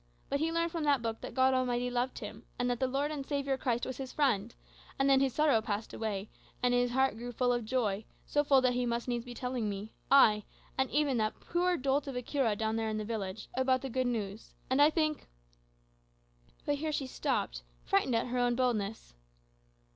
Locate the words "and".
2.57-2.67, 3.11-3.23, 4.97-5.07, 6.63-6.73, 10.75-10.89, 14.71-14.81